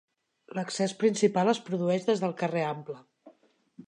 L'accés 0.59 0.95
principal 1.03 1.51
es 1.53 1.61
produeix 1.67 2.07
des 2.07 2.23
del 2.23 2.33
carrer 2.39 2.65
Ample. 2.73 2.97